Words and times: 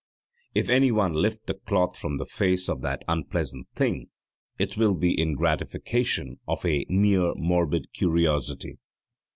If 0.55 0.67
anyone 0.67 1.13
lift 1.13 1.45
the 1.45 1.53
cloth 1.53 1.95
from 1.95 2.17
the 2.17 2.25
face 2.25 2.67
of 2.67 2.81
that 2.81 3.03
unpleasant 3.07 3.67
thing 3.75 4.09
it 4.57 4.75
will 4.75 4.95
be 4.95 5.11
in 5.13 5.33
gratification 5.35 6.39
of 6.47 6.65
a 6.65 6.87
mere 6.89 7.35
morbid 7.35 7.93
curiosity. 7.93 8.79